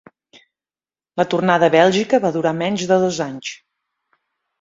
La 1.19 1.25
tornada 1.33 1.67
a 1.71 1.73
Bèlgica 1.75 2.19
va 2.23 2.31
durar 2.37 2.55
menys 2.63 2.87
de 2.93 2.97
dos 3.05 3.21
anys. 3.27 3.53